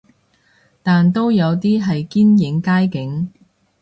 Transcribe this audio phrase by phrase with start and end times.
[0.81, 3.31] 但都有啲係堅影街景